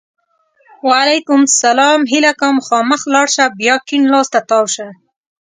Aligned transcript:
وعلیکم 0.87 1.41
سلام! 1.61 1.99
هیله 2.11 2.31
کوم! 2.39 2.53
مخامخ 2.59 3.01
لاړ 3.13 3.27
شه! 3.35 3.45
بیا 3.59 3.75
کیڼ 3.87 4.01
لاس 4.13 4.27
ته 4.33 4.39
تاو 4.49 4.65
شه! 4.73 4.87